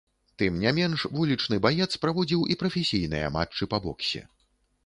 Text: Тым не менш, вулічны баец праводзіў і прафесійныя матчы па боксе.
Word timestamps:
Тым 0.41 0.55
не 0.63 0.71
менш, 0.77 1.03
вулічны 1.17 1.59
баец 1.67 1.89
праводзіў 2.05 2.41
і 2.55 2.57
прафесійныя 2.63 3.31
матчы 3.37 3.63
па 3.75 3.85
боксе. 3.85 4.27